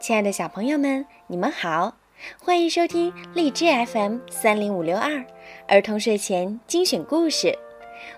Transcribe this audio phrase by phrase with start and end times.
[0.00, 1.94] 亲爱的小朋友们，你们好，
[2.42, 5.22] 欢迎收听荔枝 FM 三零五六二
[5.68, 7.58] 儿童睡前精选故事，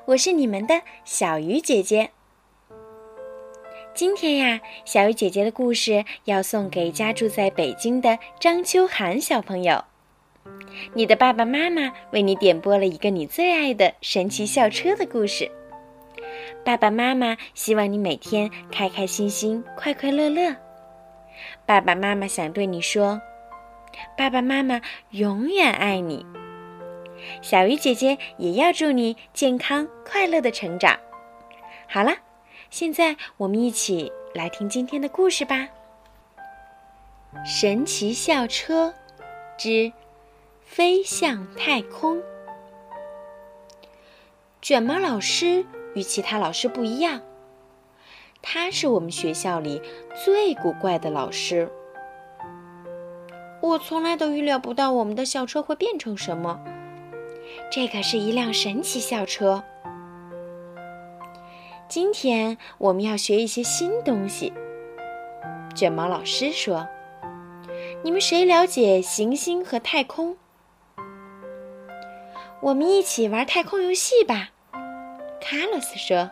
[0.05, 2.11] 我是你们的小鱼姐姐。
[3.95, 9.85] 今天呀，小鱼姐姐的故事要送给家住在北京的张秋涵小朋友。
[10.95, 15.51] 你的爸爸妈妈为你点播了一个你最爱的神奇校车的故事。
[16.65, 20.55] 爸爸妈妈希望你每天开开心心、快快乐乐。
[21.67, 23.21] 爸爸妈妈想对你说
[24.17, 26.27] ：“爸爸妈妈永远爱你。”
[27.43, 30.99] 小鱼姐姐也要祝你健康快乐的成长。
[31.89, 32.17] 好了，
[32.71, 35.69] 现在我们一起来听今天的故事吧。
[37.45, 38.95] 神奇校车
[39.57, 39.93] 之
[40.63, 42.23] 飞向太空。
[44.61, 45.65] 卷毛老师。
[45.95, 47.21] 与其他老师不一样，
[48.43, 49.81] 他是我们学校里
[50.25, 51.71] 最古怪的老师。
[53.63, 56.61] 我从来都预料不到我们的校车会变成什么。
[57.71, 59.63] 这可是一辆神奇校车。
[61.89, 64.53] 今天我们要学一些新东西。
[65.75, 66.89] 卷毛老师说
[68.03, 70.37] ：“你们谁了解行星和太空？
[72.61, 74.51] 我们一起玩太空游戏吧。”
[75.41, 76.31] 卡洛斯说：“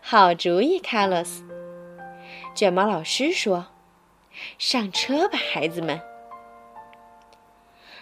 [0.00, 1.44] 好主意，卡洛斯。”
[2.54, 3.68] 卷毛老师说
[4.58, 6.00] ：“上车吧，孩子们。”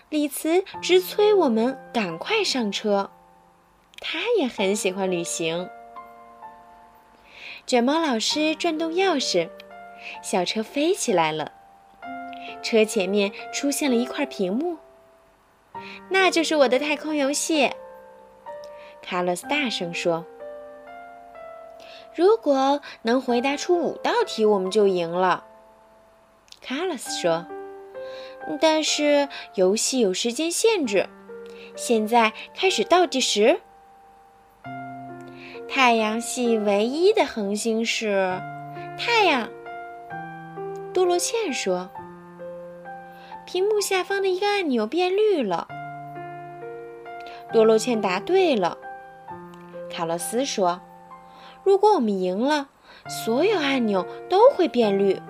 [0.09, 3.11] 李茨直催我们赶快上车，
[4.01, 5.69] 他也很喜欢旅行。
[7.67, 9.51] 卷毛老师转动钥匙，
[10.23, 11.53] 小车飞起来了。
[12.63, 14.79] 车前面出现了一块屏幕，
[16.09, 17.71] 那就是我的太空游戏。
[19.03, 20.25] 卡洛斯大声说
[22.19, 25.45] ：“如果能回答出五道题，我们就赢了。”
[26.61, 27.47] 卡洛斯说
[28.61, 31.09] ：“但是游戏有时间限制，
[31.77, 33.61] 现在开始倒计时。
[35.69, 38.43] 太阳系唯一的恒星是
[38.99, 39.49] 太阳。”
[40.93, 41.89] 多罗茜说
[43.47, 45.69] ：“屏幕下方的一个按钮变绿了。”
[47.55, 48.77] 多罗茜答对了。
[49.89, 50.81] 卡洛斯说
[51.69, 52.71] ：“如果我们赢了，
[53.07, 55.21] 所有按钮都会变绿。”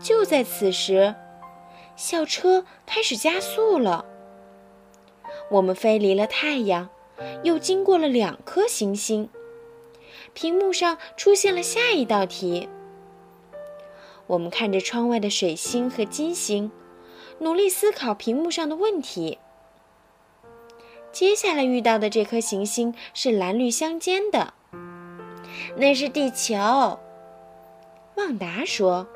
[0.00, 1.12] 就在此时，
[1.96, 4.06] 校车开始加速了。
[5.50, 6.88] 我们飞离了太阳，
[7.42, 9.28] 又经过了两颗行星。
[10.34, 12.68] 屏幕上出现了下一道题。
[14.28, 16.70] 我们看着窗外的水星和金星，
[17.40, 19.38] 努力思考屏幕上的问题。
[21.10, 24.54] 接下来遇到的这颗行星是蓝绿相间的，
[25.76, 26.56] 那是地球。
[28.16, 29.06] 旺达说：“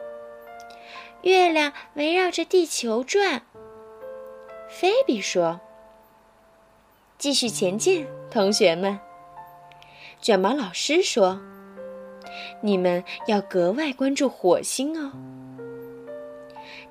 [1.23, 3.43] 月亮围绕着地球转。”
[4.71, 5.61] 菲比说
[7.19, 8.99] ：“继续前进，同学们。”
[10.21, 11.41] 卷毛老师说
[12.63, 15.13] ：“你们要格外关注火星哦。”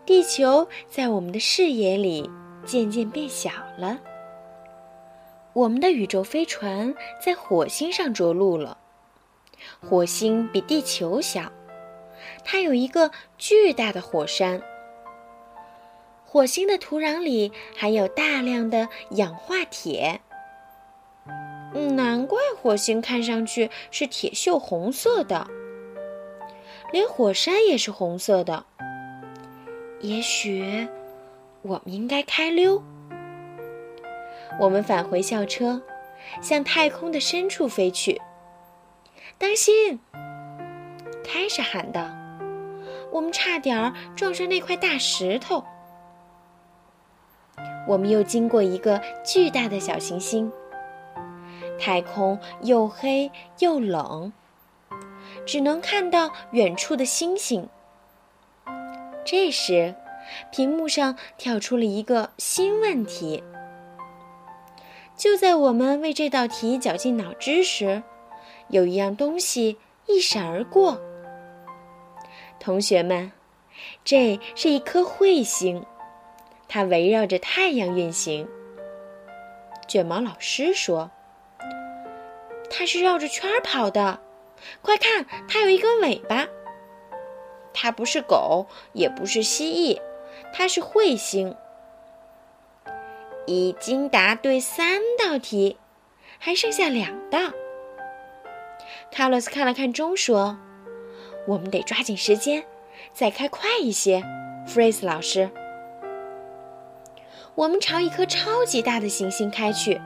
[0.05, 2.29] 地球在我们的视野里
[2.65, 3.99] 渐渐变小了。
[5.53, 8.77] 我们的宇宙飞船在火星上着陆了。
[9.81, 11.51] 火星比地球小，
[12.44, 14.62] 它有一个巨大的火山。
[16.25, 20.22] 火星的土壤里含有大量的氧化铁。
[21.96, 25.47] 难怪火星看上去是铁锈红色的，
[26.91, 28.66] 连火山也是红色的。
[30.01, 30.88] 也许
[31.62, 32.84] 我们应该开溜。
[34.59, 35.81] 我们返回校车，
[36.41, 38.22] 向太空的深处飞去。
[39.43, 39.99] 当心！
[41.21, 42.09] 开始喊道
[43.11, 45.65] ：“我们差点儿撞上那块大石头。”
[47.85, 50.49] 我们又经过一个巨大的小行星。
[51.77, 53.29] 太空又黑
[53.59, 54.31] 又冷，
[55.45, 57.68] 只能看到远处的星星。
[59.25, 59.94] 这时，
[60.53, 63.44] 屏幕上跳出了一个新问题。
[65.18, 68.03] 就在我们为这道题绞尽脑汁时，
[68.69, 69.77] 有一样东西
[70.07, 71.00] 一闪而过。
[72.60, 73.31] 同学们，
[74.04, 75.86] 这是一颗彗星，
[76.68, 78.48] 它围绕着太阳运行。
[79.88, 81.12] 卷毛老师说
[82.71, 84.19] ：“它是绕着圈跑的，
[84.81, 86.48] 快看，它有一根尾巴。
[87.74, 90.00] 它不是狗，也不是蜥蜴，
[90.54, 91.56] 它是彗星。”
[93.45, 95.77] 已经答对三道题，
[96.39, 97.39] 还剩下两道。
[99.13, 100.57] 卡洛斯看了看钟，说
[101.45, 102.65] ：“我们得抓紧时间，
[103.13, 104.24] 再开快一些，
[104.65, 105.51] 弗瑞斯老师。
[107.54, 110.01] 我们朝一颗超级大的行星开去，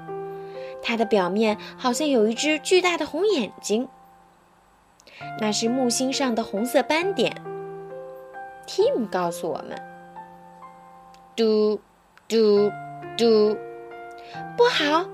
[0.83, 3.87] 它的表面好像有一只巨大的红眼睛。
[5.39, 7.33] 那是木星上的红色斑点。
[8.67, 9.81] Tim 告诉我们
[11.33, 11.79] ：“嘟
[12.27, 12.69] 嘟
[13.17, 13.57] 嘟，
[14.57, 15.05] 不好！”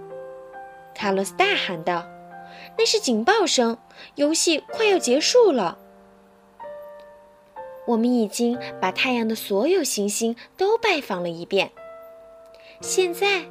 [0.96, 2.07] 卡洛斯大喊道
[2.77, 3.77] ：“那是警报声，
[4.15, 5.80] 游戏快要结束了。”
[7.86, 11.71] 我们已经把太阳的所有行星都拜访了一遍。
[12.80, 13.45] 现在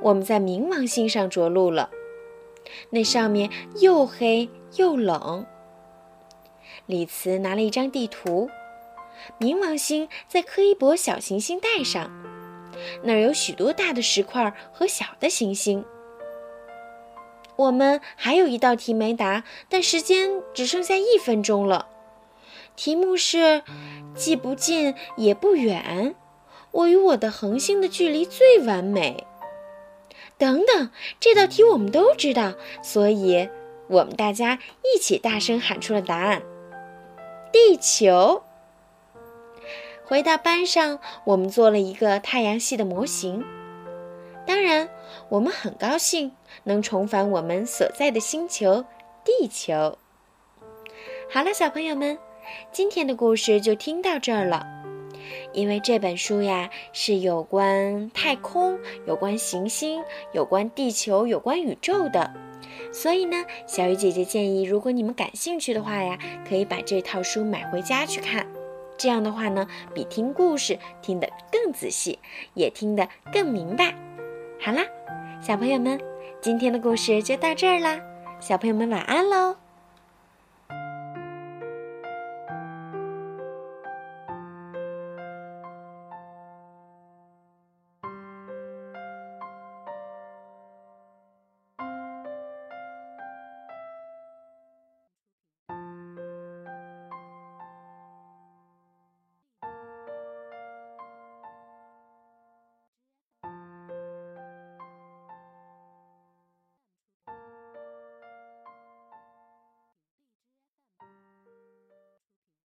[0.00, 1.90] 我们在冥王星上着陆了，
[2.90, 3.48] 那上面
[3.80, 5.46] 又黑又冷。
[6.86, 8.50] 李慈拿了一张地图，
[9.38, 12.10] 冥王星在柯伊伯小行星带上，
[13.04, 15.84] 那儿有许多大的石块和小的行星。
[17.56, 21.88] 我们还有一道题没答，但时间只剩下一分钟了。
[22.76, 23.62] 题目是：
[24.14, 26.14] 既不近也不远。
[26.72, 29.26] 我与我的恒星的距离最完美。
[30.36, 33.48] 等等，这道题我们都知道，所以
[33.88, 36.42] 我们大家一起大声喊出了答案：
[37.50, 38.42] 地球。
[40.04, 43.42] 回到班上，我们做了一个太阳系的模型。
[44.46, 44.88] 当然，
[45.28, 46.32] 我们很高兴
[46.64, 48.84] 能重返我们所在的星球——
[49.24, 49.98] 地球。
[51.28, 52.16] 好了，小朋友们，
[52.70, 54.64] 今天的故事就听到这儿了。
[55.52, 62.32] 因为这本书呀是有关太空、有关行星、有关地球、有关宇宙的，
[62.92, 66.16] 所以呢，小鱼姐姐建议，如果你们感兴趣的话呀，
[66.48, 68.46] 可以把这套书买回家去看。
[68.96, 72.20] 这样的话呢，比听故事听得更仔细，
[72.54, 73.92] 也听得更明白。
[74.58, 74.82] 好啦，
[75.40, 76.00] 小朋友们，
[76.40, 78.00] 今天的故事就到这儿啦，
[78.40, 79.56] 小朋友们晚安喽。